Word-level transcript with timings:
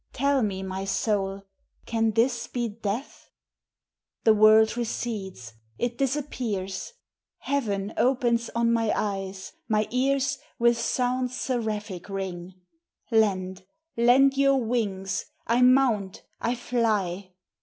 Tell 0.13 0.41
me, 0.41 0.63
my 0.63 0.83
soul, 0.83 1.43
can 1.85 2.13
this 2.13 2.47
be 2.47 2.67
death? 2.67 3.29
The 4.23 4.33
world 4.33 4.75
recedes; 4.75 5.53
it 5.77 5.95
disappears! 5.99 6.93
Heaven 7.37 7.93
opens 7.97 8.49
on 8.55 8.73
my 8.73 8.91
eyes! 8.95 9.53
my 9.67 9.87
ears 9.91 10.39
With 10.57 10.75
sounds 10.79 11.39
seraphic 11.39 12.09
ring: 12.09 12.55
Lend, 13.11 13.63
lend 13.95 14.37
your 14.37 14.57
wings! 14.57 15.25
I 15.45 15.61
mount! 15.61 16.23
I 16.39 16.55
fly 16.55 17.35